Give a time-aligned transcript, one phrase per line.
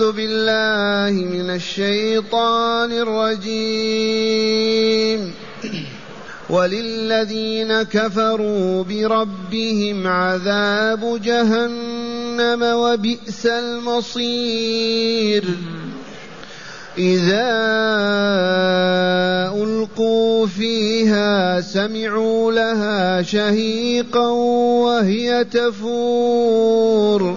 [0.00, 4.40] أعوذ بالله من الشيطان الرجيم.
[6.50, 15.44] وللذين كفروا بربهم عذاب جهنم وبئس المصير.
[16.98, 17.50] إذا
[19.52, 24.28] ألقوا فيها سمعوا لها شهيقا
[24.80, 27.36] وهي تفور.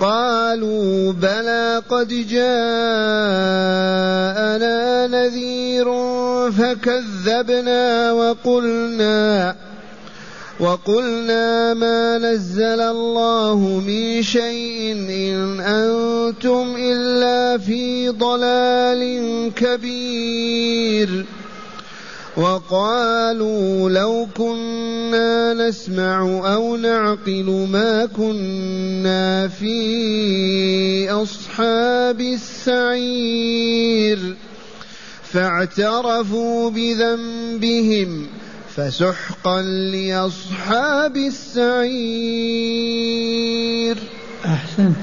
[0.00, 2.40] قالوا بلى قد جاءنا
[5.06, 5.86] نذير
[6.50, 9.56] فكذبنا وقلنا
[10.60, 19.02] وقلنا ما نزل الله من شيء إن أنتم إلا في ضلال
[19.56, 21.26] كبير
[22.40, 26.20] وقالوا لو كنا نسمع
[26.54, 33.56] أو نعقل ما كنا في أصحاب السعير.
[35.22, 38.26] فاعترفوا بذنبهم
[38.76, 42.00] فسحقا لأصحاب السعير.
[44.44, 44.96] أحسنت.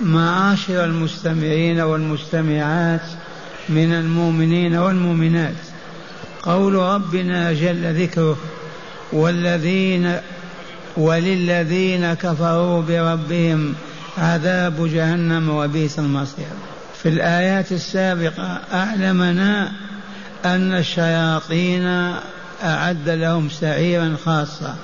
[0.00, 3.00] معاشر المستمعين والمستمعات
[3.68, 5.54] من المؤمنين والمؤمنات.
[6.42, 8.38] قول ربنا جل ذكره
[9.12, 10.16] والذين
[10.96, 13.74] وللذين كفروا بربهم
[14.18, 16.46] عذاب جهنم وبئس المصير.
[17.02, 19.72] في الآيات السابقة أعلمنا
[20.44, 22.14] أن الشياطين
[22.64, 24.76] أعد لهم سعيرا خاصا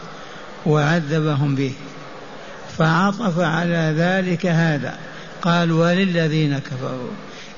[0.67, 1.73] وعذبهم به.
[2.79, 4.99] فعطف على ذلك هذا.
[5.43, 7.11] قال وللذين كفروا.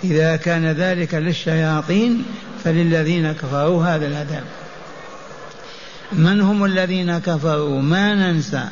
[0.05, 2.25] إذا كان ذلك للشياطين
[2.65, 4.45] فللذين كفروا هذا العذاب
[6.13, 8.65] من هم الذين كفروا؟ ما ننسى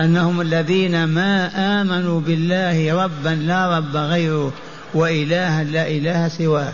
[0.00, 1.50] أنهم الذين ما
[1.80, 4.52] آمنوا بالله ربا لا رب غيره
[4.94, 6.72] وإلها لا إله سواه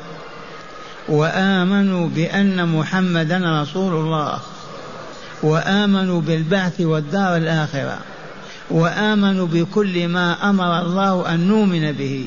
[1.09, 4.39] وآمنوا بأن محمدا رسول الله
[5.43, 7.99] وآمنوا بالبعث والدار الآخرة
[8.71, 12.27] وآمنوا بكل ما أمر الله أن نؤمن به.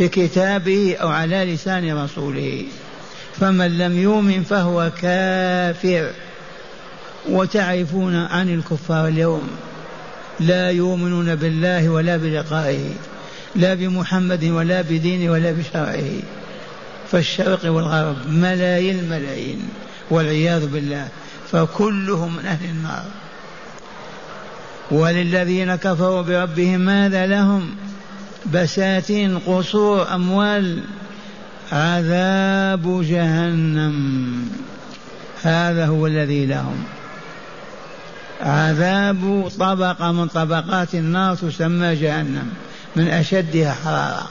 [0.00, 2.64] في كتابه أو على لسان رسوله.
[3.40, 6.10] فمن لم يؤمن فهو كافر.
[7.28, 9.48] وتعرفون عن الكفار اليوم
[10.40, 12.90] لا يؤمنون بالله ولا بلقائه
[13.56, 16.10] لا بمحمد ولا بدينه ولا بشرعه.
[17.12, 19.68] فالشرق والغرب ملايين الملايين
[20.10, 21.08] والعياذ بالله
[21.52, 23.04] فكلهم من أهل النار.
[24.90, 27.70] وللذين كفروا بربهم ماذا لهم؟
[28.46, 30.82] بساتين قصور أموال
[31.72, 34.48] عذاب جهنم.
[35.42, 36.84] هذا هو الذي لهم.
[38.40, 42.52] عذاب طبقة من طبقات النار تسمى جهنم
[42.96, 44.28] من أشدها حرارة.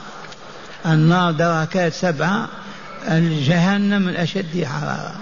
[0.86, 2.48] النار دركات سبعة
[3.08, 5.14] الجهنم من أشدها حرارة.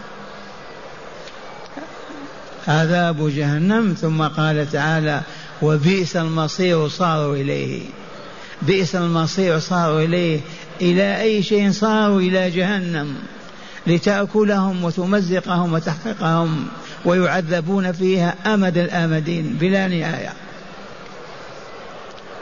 [2.69, 5.21] عذاب جهنم ثم قال تعالى
[5.63, 7.83] وبئس المصير صاروا إليه.
[8.63, 10.41] بئس المصير صاروا إليه
[10.81, 13.15] إلى أي شيء صاروا إلى جهنم
[13.87, 16.67] لتأكلهم وتمزقهم وتحرقهم
[17.05, 20.33] ويعذبون فيها أمد الآمدين بلا نهاية.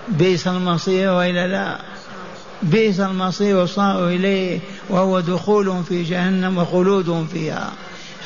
[0.09, 1.79] بئس المصير وإلا لا.
[2.63, 7.73] بئس المصير صاروا إليه وهو دخولهم في جهنم وخلودهم فيها.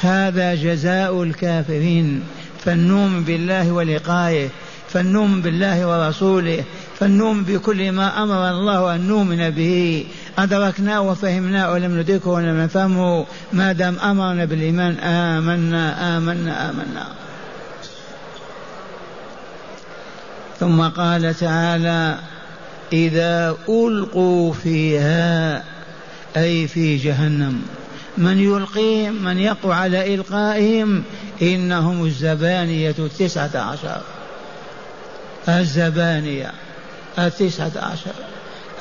[0.00, 2.22] هذا جزاء الكافرين.
[2.64, 4.48] فالنوم بالله ولقائه.
[4.92, 6.64] فالنوم بالله ورسوله
[6.98, 10.04] فالنوم بكل ما أمر الله أن نؤمن به.
[10.38, 13.26] أدركناه وفهمناه ولم ندركه ولم نفهمه.
[13.52, 17.06] ما دام أمرنا بالإيمان آمنا آمنا آمنا.
[20.60, 22.18] ثم قال تعالى
[22.92, 25.64] إذا ألقوا فيها
[26.36, 27.62] أي في جهنم
[28.18, 31.02] من يلقيهم من يقع على إلقائهم
[31.42, 34.00] إنهم الزبانية التسعة عشر.
[35.48, 36.52] الزبانية
[37.18, 38.12] التسعة عشر.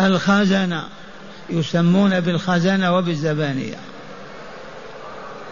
[0.01, 0.83] الخزنة
[1.49, 3.77] يسمون بالخزنة وبالزبانية.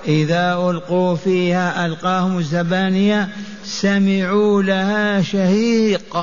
[0.08, 3.30] إذا ألقوا فيها ألقاهم الزبانية
[3.66, 6.18] سمعوا لها شهيق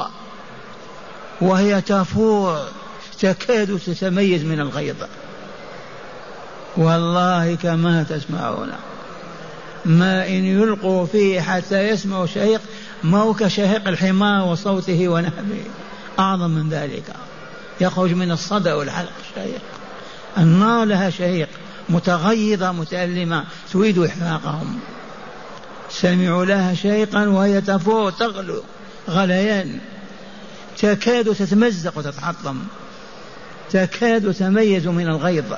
[1.40, 2.60] وهي تفور
[3.20, 4.96] تكاد تتميز من الغيظ.
[6.76, 8.72] والله كما تسمعون
[9.84, 12.60] ما إن يلقوا فيه حتى يسمعوا شهيق
[13.04, 15.64] مو كشهيق الحمار وصوته ونهبه.
[16.18, 17.04] أعظم من ذلك.
[17.80, 19.60] يخرج من الصدى والحلق شهيق.
[20.38, 21.48] النار لها شهيق.
[21.88, 23.44] متغيظة متألمة.
[23.72, 24.78] تريد إحراقهم.
[25.90, 28.62] سمعوا لها شيقا وهي تفور تغلو
[29.10, 29.78] غليان.
[30.78, 32.58] تكاد تتمزق وتتحطم
[33.70, 35.54] تكاد تميز من الغيظ.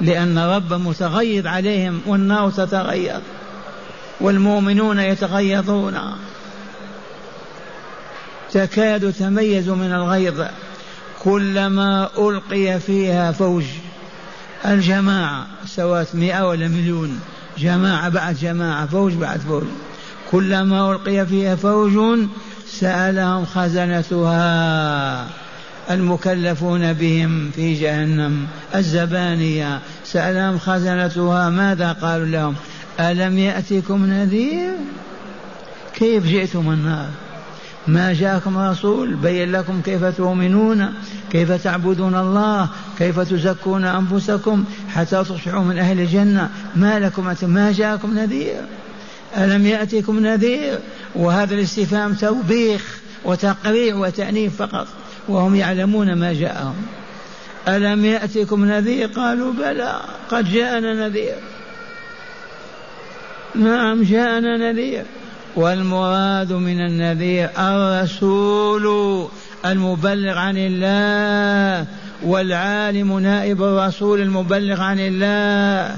[0.00, 3.20] لأن رب متغيظ عليهم والنار تتغيظ.
[4.22, 5.98] والمؤمنون يتغيظون
[8.52, 10.42] تكاد تميز من الغيظ.
[11.22, 13.64] كلما ألقي فيها فوج.
[14.66, 17.20] الجماعة سوات مئة ولا مليون.
[17.58, 19.64] جماعة بعد جماعة فوج بعد فوج.
[20.30, 22.18] كلما ألقي فيها فوج
[22.70, 25.26] سألهم خزنتها.
[25.90, 28.46] المكلفون بهم في جهنم.
[28.74, 29.80] الزبانية.
[30.04, 31.50] سألهم خزنتها.
[31.50, 32.54] ماذا قالوا لهم؟
[33.00, 34.72] ألم يأتكم نذير؟
[35.94, 37.08] كيف جئتم النار؟
[37.86, 40.94] ما جاءكم رسول بين لكم كيف تؤمنون؟
[41.30, 42.68] كيف تعبدون الله؟
[42.98, 48.62] كيف تزكون أنفسكم حتى تصبحوا من أهل الجنة؟ ما لكم ما جاءكم نذير؟
[49.36, 50.78] ألم يأتكم نذير؟
[51.14, 54.86] وهذا الاستفهام توبيخ وتقريع وتأنيف فقط
[55.28, 56.74] وهم يعلمون ما جاءهم.
[57.68, 60.00] ألم يأتكم نذير؟ قالوا بلى
[60.30, 61.36] قد جاءنا نذير.
[63.54, 65.04] نعم جاءنا نذير
[65.56, 69.28] والمراد من النذير الرسول
[69.66, 71.86] المبلغ عن الله
[72.22, 75.96] والعالم نائب الرسول المبلغ عن الله.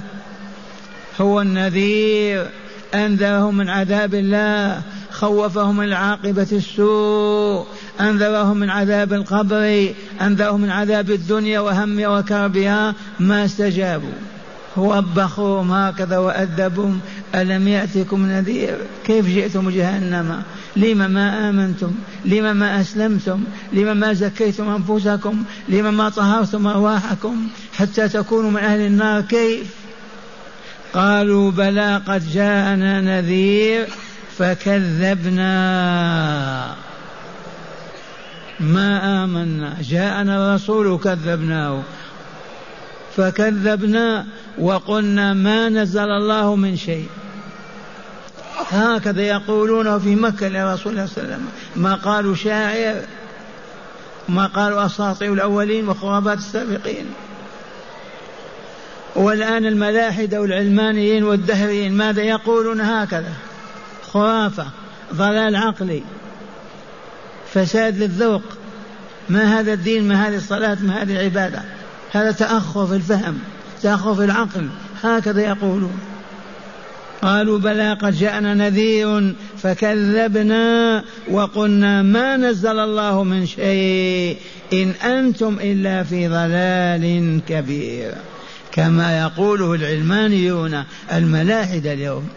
[1.21, 2.47] هو النذير.
[2.95, 7.67] انذرهم من عذاب الله خوفهم من عاقبة السوء
[8.01, 9.89] أنذرهم من عذاب القبر
[10.21, 14.34] أنذرهم من عذاب الدنيا وهم وكربها ما استجابوا.
[14.77, 17.01] وبخوهم هكذا وأدبهم.
[17.35, 20.43] ألم يأتكم نذير؟ كيف جئتم جهنم؟
[20.77, 21.93] لم ما آمنتم؟
[22.25, 28.81] لم ما أسلمتم؟ لم ما زكيتم أنفسكم؟ لم ما طهرتم أرواحكم حتى تكونوا من أهل
[28.81, 29.67] النار؟ كيف؟
[30.95, 33.87] قالوا بلى قد جاءنا نذير
[34.39, 35.55] فكذبنا.
[38.61, 39.77] ما آمنا.
[39.83, 41.83] جاءنا الرسول كذبناه
[43.17, 44.27] فكذبنا
[44.59, 47.09] وقلنا ما نزل الله من شيء.
[48.71, 51.49] هكذا يقولون في مكة لرسول الله صلى الله عليه وسلم.
[51.77, 53.03] ما قالوا شاعر
[54.29, 57.07] ما قالوا أساطير الأولين وخرافات السابقين.
[59.17, 63.33] والآن الملاحدة والعلمانيين والدهريين ماذا يقولون هكذا؟
[64.13, 64.67] خرافة
[65.15, 66.03] ضلال عقلي
[67.53, 68.43] فساد للذوق.
[69.29, 71.63] ما هذا الدين؟ ما هذه الصلاة؟ ما هذه العبادة؟
[72.15, 73.39] هذا تأخر في الفهم
[73.83, 74.69] تأخر في العقل
[75.03, 75.99] هكذا يقولون.
[77.23, 84.37] قالوا بلى قد جاءنا نذير فكذبنا وقلنا ما نزل الله من شيء
[84.73, 88.15] إن أنتم إلا في ضلال كبير.
[88.73, 92.29] كما يقوله العلمانيون الملاحدة اليوم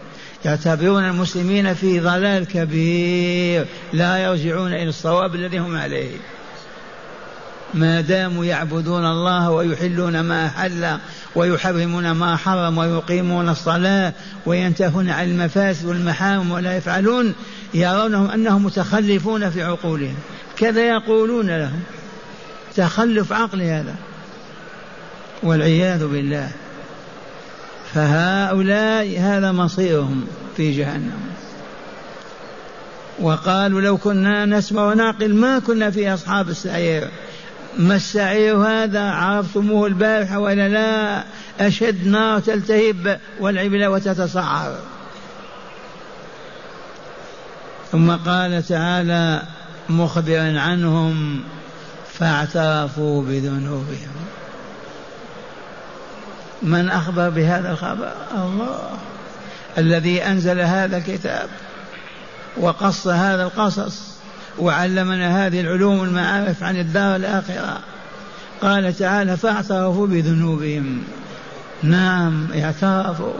[0.44, 6.16] يعتبرون المسلمين في ضلال كبير لا يرجعون إلى الصواب الذي هم عليه.
[7.74, 10.98] ما داموا يعبدون الله ويحلون ما أحل
[11.34, 14.12] ويحرمون ما حرم ويقيمون الصلاة
[14.46, 17.34] وينتهون عن المفاسد والمحارم ولا يفعلون
[17.74, 20.16] يرونهم أنهم متخلفون في عقولهم.
[20.56, 21.80] كذا يقولون لهم.
[22.76, 23.94] تخلف عقلي هذا.
[25.42, 26.50] والعياذ بالله.
[27.94, 31.20] فهؤلاء هذا مصيرهم في جهنم.
[33.18, 37.08] وقالوا لو كنا نسمع ونعقل ما كنا في أصحاب السعير.
[37.76, 41.24] ما السعير هذا؟ عرفتموه البارحة ولا لا؟
[41.66, 44.76] أشد نار تلتهب والعبلة وتتصعر.
[47.92, 49.42] ثم قال تعالى
[49.88, 51.42] مخبرا عنهم
[52.12, 54.08] فاعترفوا بذنوبهم.
[56.62, 58.90] من أخبر بهذا الخبر؟ الله.
[59.78, 61.48] الذي أنزل هذا الكتاب
[62.56, 64.17] وقص هذا القصص.
[64.58, 67.78] وعلمنا هذه العلوم المعارف عن الدار الآخرة.
[68.62, 71.02] قال تعالى فاعترفوا بذنوبهم.
[71.82, 73.32] نعم اعترفوا.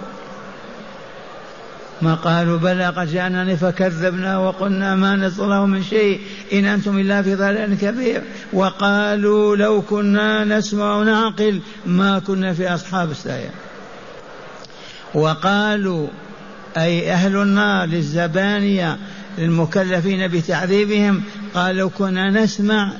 [2.02, 6.20] ما قالوا بلى قد جاءنا فكذبنا وقلنا ما نزل من شيء
[6.52, 8.22] إن أنتم إلا في ضلال كبير.
[8.52, 13.50] وقالوا لو كنا نسمع ونعقل ما كنا في أصحاب السعير.
[15.14, 16.08] وقالوا
[16.76, 18.98] أي أهل النار للزبانية
[19.38, 21.22] للمكلفين بتعذيبهم
[21.54, 22.92] قال لو كنا نسمع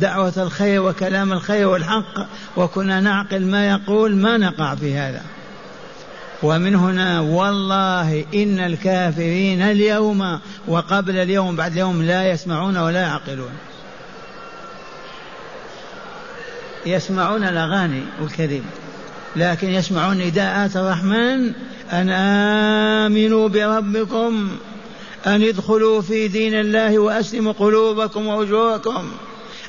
[0.00, 5.22] دعوة الخير وكلام الخير والحق وكنا نعقل ما يقول ما نقع في هذا.
[6.42, 13.52] ومن هنا والله إن الكافرين اليوم وقبل اليوم بعد اليوم لا يسمعون ولا يعقلون.
[16.86, 18.62] يسمعون الأغاني والكذب
[19.36, 21.52] لكن يسمعون نداءات الرحمن.
[21.92, 24.50] أن آمنوا بربكم.
[25.26, 29.10] أن ادخلوا في دين الله وأسلموا قلوبكم ووجوهكم.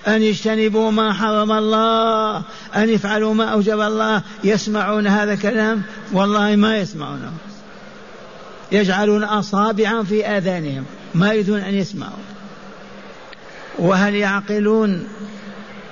[0.08, 2.38] أن يجتنبوا ما حرم الله.
[2.76, 4.22] أن يفعلوا ما أوجب الله.
[4.44, 5.82] يسمعون هذا الكلام؟
[6.14, 7.32] والله ما يسمعونه.
[8.72, 10.86] يجعلون أصابعا في آذانهم.
[11.16, 12.24] ما يريدون أن يسمعوا.
[13.80, 15.08] وهل يعقلون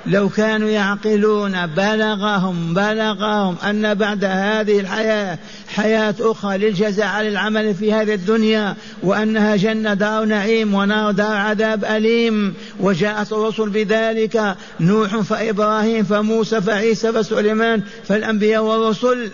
[0.06, 5.38] لو كانوا يعقلون بلغهم بلغهم أن بعد هذه الحياة
[5.76, 11.86] حياة أخرى للجزاء على العمل في هذه الدنيا وأنها جنة دار نعيم ونار دار عذاب
[11.86, 12.54] أليم.
[12.80, 19.32] وجاءت الرسل بذلك نوح فإبراهيم فموسى فعيسى فسليمان فالأنبياء والرسل.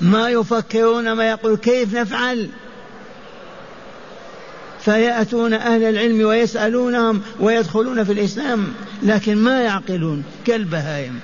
[0.00, 2.48] ما يفكرون ما يقول كيف نفعل؟
[4.80, 8.66] فيأتون أهل العلم ويسألونهم ويدخلون في الإسلام.
[9.02, 11.20] لكن ما يعقلون كالبهائم.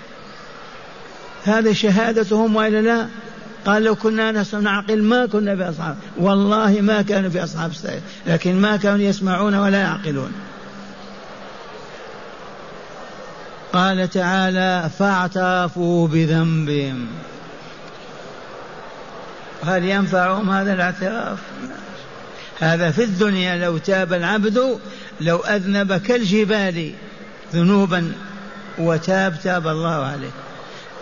[1.44, 3.06] هذا شهادتهم وإلا لا؟
[3.66, 8.60] قال لو كنا نعقل ما كنا في أصحاب والله ما كانوا في أصحاب السعير لكن
[8.60, 10.32] ما كانوا يسمعون ولا يعقلون.
[13.72, 17.06] قال تعالى فاعترفوا بذنبهم.
[19.64, 21.38] هل ينفعهم هذا الاعتراف؟
[22.60, 24.78] هذا في الدنيا لو تاب العبد
[25.20, 26.92] لو أذنب كالجبال.
[27.54, 28.12] ذنوبا
[28.78, 30.30] وتاب تاب الله عليه.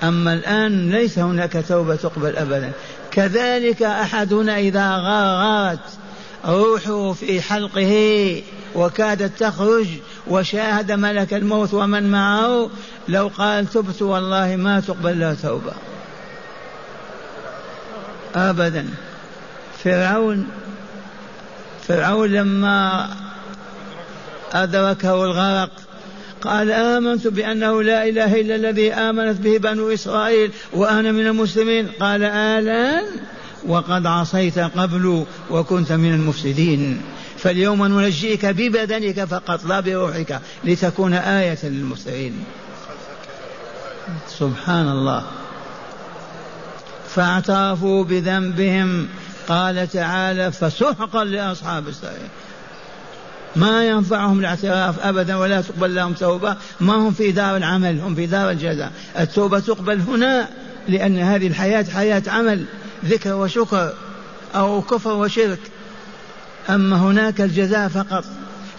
[0.02, 2.72] أما الآن ليس هناك توبة تقبل أبدا.
[3.10, 5.78] كذلك أحدنا إذا غارت
[6.46, 8.42] روحه في حلقه
[8.74, 9.86] وكادت تخرج
[10.26, 12.70] وشاهد ملك الموت ومن معه
[13.08, 15.72] لو قال تبت والله ما تقبل له توبة.
[18.34, 18.86] أبدا.
[19.84, 20.46] فرعون
[21.88, 23.08] فرعون لما
[24.52, 25.70] أدركه الغرق
[26.42, 31.88] قال آمنت بأنه لا إله إلا الذي آمنت به بنو إسرائيل وأنا من المسلمين.
[32.00, 33.04] قال آلان
[33.66, 37.02] وقد عصيت قبل وكنت من المفسدين.
[37.38, 42.44] فاليوم ننجيك ببدنك فقط لا بروحك لتكون آية للمسلمين.
[44.28, 45.24] سبحان الله.
[47.08, 49.08] فاعترفوا بذنبهم.
[49.48, 52.28] قال تعالى فسحقا لأصحاب السعير.
[53.56, 56.56] ما ينفعهم الاعتراف ابدا ولا تقبل لهم توبة.
[56.80, 58.92] ما هم في دار العمل هم في دار الجزاء.
[59.18, 60.48] التوبة تقبل هنا
[60.88, 62.64] لأن هذه الحياة حياة عمل
[63.04, 63.92] ذكر وشكر
[64.54, 65.60] أو كفر وشرك.
[66.70, 68.24] أما هناك الجزاء فقط.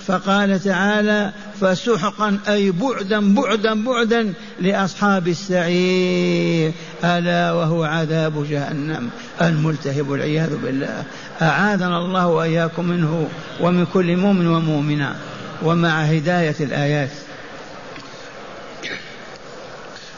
[0.08, 6.72] فقال تعالى فسحقا أي بعدا بعدا بعدا لأصحاب السعير.
[7.04, 9.10] ألا وهو عذاب جهنم.
[9.42, 11.04] الملتهب والعياذ بالله.
[11.42, 15.16] أعاذنا الله وإياكم منه ومن كل مؤمن ومؤمنة
[15.64, 17.12] ومع هداية الآيات.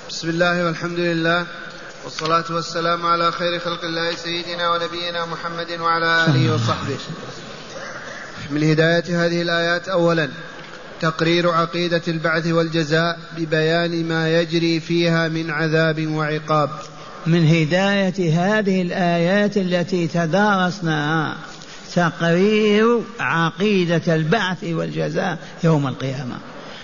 [0.09, 1.45] بسم الله والحمد لله
[2.03, 6.97] والصلاة والسلام على خير خلق الله سيدنا ونبينا محمد وعلى آله وصحبه.
[8.51, 10.29] من هداية هذه الآيات أولا
[11.03, 16.69] تقرير عقيدة البعث والجزاء ببيان ما يجري فيها من عذاب وعقاب.
[17.27, 21.37] من هداية هذه الآيات التي تدارسناها
[21.95, 26.37] تقرير عقيدة البعث والجزاء يوم القيامة.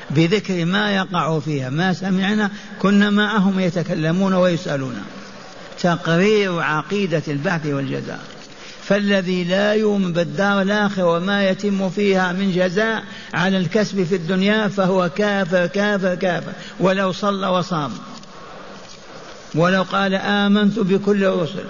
[0.09, 4.95] بذكر ما يقع فيها ما سمعنا كنا معهم يتكلمون ويسألون.
[5.81, 8.19] تقرير عقيدة البعث والجزاء.
[8.89, 13.03] فالذي لا يؤمن بالدار الآخرة وما يتم فيها من جزاء
[13.33, 16.51] على الكسب في الدنيا فهو كافر كافر كافر.
[16.79, 17.91] ولو صلى وصام.
[19.55, 21.63] ولو قال آمنت بكل الرسل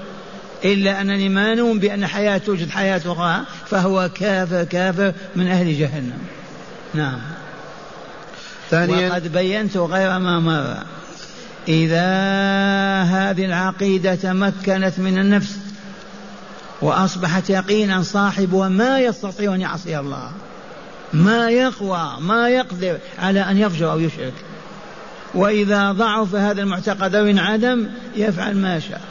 [0.66, 6.20] إلا أنني ما نؤمن بأن حياة توجد حياة أخرى فهو كافر كافر من أهل جهنم.
[6.94, 7.20] نعم.
[8.72, 9.10] ثانيا.
[9.10, 10.84] وقد بينت غير ما مر.
[11.68, 12.06] إذا
[13.04, 15.69] هذه العقيدة تمكنت من النفس
[16.82, 20.32] وأصبحت يقينا صاحبها ما يستطيع أن يعصي الله.
[21.14, 24.34] ما يقوى ما يقدر على أن يفجر أو يشرك.
[25.34, 29.02] وإذا ضعف هذا المعتقد أو انعدم يفعل ما شاء.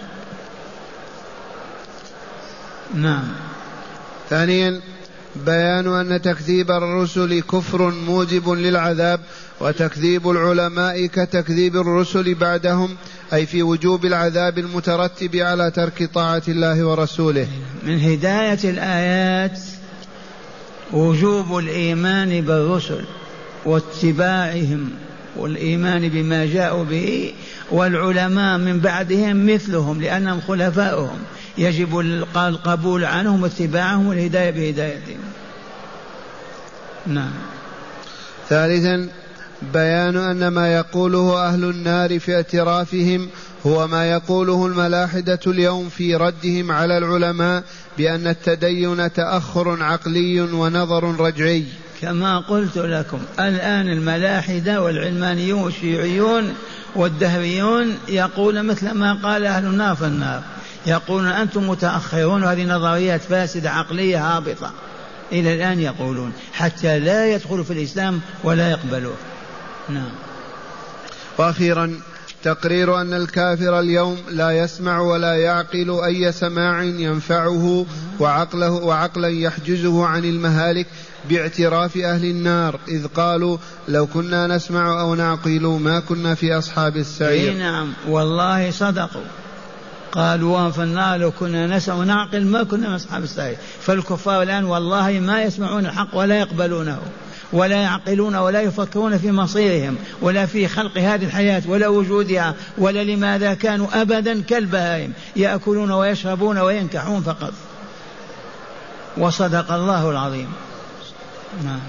[2.94, 3.28] نعم.
[4.30, 4.80] ثانيا
[5.46, 9.20] بيان أن تكذيب الرسل كفر موجب للعذاب
[9.60, 12.96] وتكذيب العلماء كتكذيب الرسل بعدهم
[13.32, 17.48] أي في وجوب العذاب المترتب على ترك طاعة الله ورسوله.
[17.82, 19.60] من هداية الآيات
[20.92, 23.04] وجوب الإيمان بالرسل
[23.64, 24.90] واتباعهم
[25.36, 27.32] والإيمان بما جاءوا به
[27.70, 31.18] والعلماء من بعدهم مثلهم لأنهم خلفاؤهم.
[31.58, 31.98] يجب
[32.36, 35.20] القبول عنهم واتباعهم والهداية بهدايتهم.
[37.06, 37.32] نعم.
[38.48, 39.08] ثالثا
[39.62, 43.28] بيان أن ما يقوله أهل النار في اعترافهم
[43.66, 47.62] هو ما يقوله الملاحدة اليوم في ردهم على العلماء
[47.98, 51.64] بأن التدين تأخر عقلي ونظر رجعي.
[52.00, 56.54] كما قلت لكم الآن الملاحدة والعلمانيون والشيوعيون
[56.96, 60.42] والدهريون يقول مثل ما قال أهل النار في النار.
[60.86, 64.72] يقولون أنتم متأخرون وهذه نظريات فاسدة عقلية هابطة.
[65.32, 69.14] إلى الآن يقولون حتى لا يدخلوا في الإسلام ولا يقبلوه.
[69.88, 70.10] نعم.
[71.38, 72.00] وأخيرا
[72.42, 77.86] تقرير أن الكافر اليوم لا يسمع ولا يعقل أي سماع ينفعه
[78.20, 80.86] وعقله وعقلا يحجزه عن المهالك
[81.30, 87.54] باعتراف أهل النار إذ قالوا لو كنا نسمع أو نعقل ما كنا في أصحاب السعير.
[87.54, 87.92] نعم.
[88.08, 89.24] والله صدقوا.
[90.12, 93.56] قالوا في النار لو كنا نسمع ونعقل ما كنا من أصحاب السعير.
[93.80, 96.98] فالكفار الآن والله ما يسمعون الحق ولا يقبلونه.
[97.52, 103.54] ولا يعقلون ولا يفكرون في مصيرهم ولا في خلق هذه الحياة ولا وجودها ولا لماذا
[103.54, 105.12] كانوا أبدا كالبهائم.
[105.36, 107.52] يأكلون ويشربون وينكحون فقط.
[109.16, 110.52] وصدق الله العظيم.
[111.64, 111.80] نعم.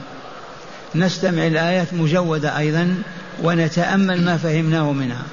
[0.96, 2.96] نستمع الآيات مجودة أيضا
[3.44, 5.24] ونتأمل ما فهمناه منها.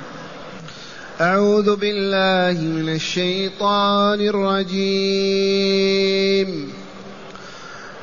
[1.20, 4.76] أعوذ بالله من الشيطان الرجيم.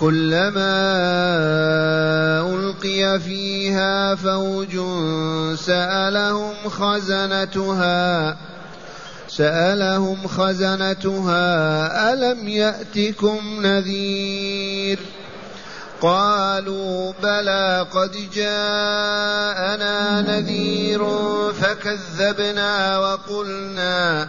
[0.00, 0.74] كلما
[2.54, 4.78] ألقي فيها فوج
[5.58, 8.36] سألهم خزنتها
[9.28, 14.98] سألهم خزنتها ألم يأتكم نذير؟
[16.04, 21.04] قالوا بلى قد جاءنا نذير
[21.52, 24.28] فكذبنا وقلنا